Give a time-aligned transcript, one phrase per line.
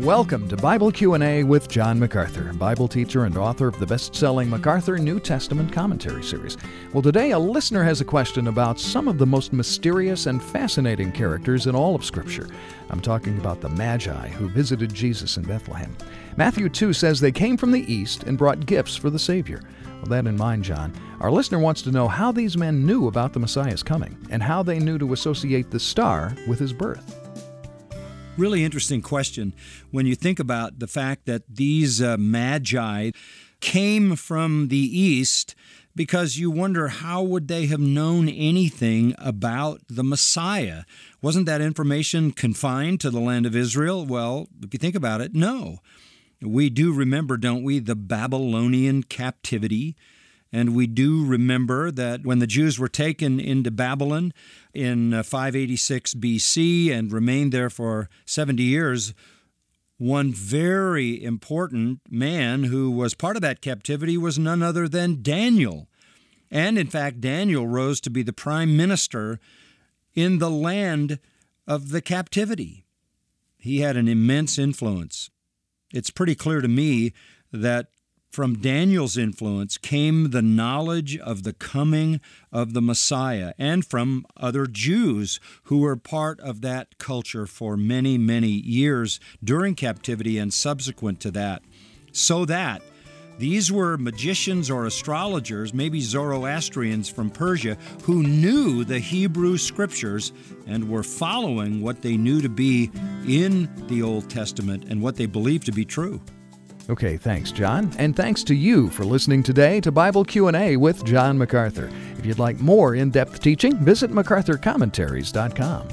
[0.00, 4.98] Welcome to Bible Q&A with John MacArthur, Bible teacher and author of the best-selling MacArthur
[4.98, 6.58] New Testament Commentary series.
[6.92, 11.12] Well, today a listener has a question about some of the most mysterious and fascinating
[11.12, 12.46] characters in all of Scripture.
[12.90, 15.96] I'm talking about the Magi who visited Jesus in Bethlehem.
[16.36, 19.62] Matthew 2 says they came from the east and brought gifts for the Savior.
[20.02, 23.32] With that in mind, John, our listener wants to know how these men knew about
[23.32, 27.15] the Messiah's coming and how they knew to associate the star with his birth.
[28.38, 29.54] Really interesting question
[29.90, 33.12] when you think about the fact that these uh, magi
[33.60, 35.54] came from the east
[35.94, 40.82] because you wonder how would they have known anything about the Messiah?
[41.22, 44.04] Wasn't that information confined to the land of Israel?
[44.04, 45.78] Well, if you think about it, no.
[46.42, 49.96] We do remember, don't we, the Babylonian captivity
[50.52, 54.32] and we do remember that when the Jews were taken into Babylon
[54.72, 59.12] in uh, 586 BC and remained there for 70 years,
[59.98, 65.88] one very important man who was part of that captivity was none other than Daniel.
[66.50, 69.40] And in fact, Daniel rose to be the prime minister
[70.14, 71.18] in the land
[71.66, 72.84] of the captivity.
[73.58, 75.30] He had an immense influence.
[75.92, 77.12] It's pretty clear to me
[77.52, 77.88] that
[78.36, 82.20] from Daniel's influence came the knowledge of the coming
[82.52, 88.18] of the Messiah, and from other Jews who were part of that culture for many,
[88.18, 91.62] many years during captivity and subsequent to that.
[92.12, 92.82] So that
[93.38, 100.32] these were magicians or astrologers, maybe Zoroastrians from Persia, who knew the Hebrew scriptures
[100.66, 102.90] and were following what they knew to be
[103.26, 106.20] in the Old Testament and what they believed to be true.
[106.88, 107.92] Okay, thanks, John.
[107.98, 111.90] And thanks to you for listening today to Bible Q&A with John MacArthur.
[112.16, 115.88] If you'd like more in-depth teaching, visit macarthurcommentaries.com.